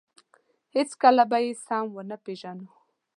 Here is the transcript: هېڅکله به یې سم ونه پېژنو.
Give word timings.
هېڅکله 0.75 1.23
به 1.29 1.37
یې 1.45 1.51
سم 1.65 1.85
ونه 1.95 2.17
پېژنو. 2.23 2.67